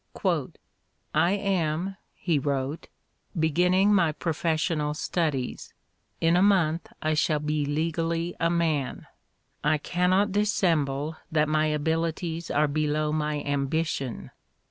[1.13, 2.87] I am [he wrote]
[3.39, 5.75] beginning my professional studies:
[6.19, 9.05] in a month I shall be legally a man.
[9.63, 14.31] I cannot dissemble that my abilities are below my ambition.